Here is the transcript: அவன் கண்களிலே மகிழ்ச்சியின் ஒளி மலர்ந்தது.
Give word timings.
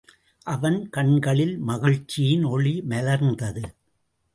அவன் 0.43 0.89
கண்களிலே 0.89 1.57
மகிழ்ச்சியின் 1.57 2.43
ஒளி 2.43 2.83
மலர்ந்தது. 2.89 3.63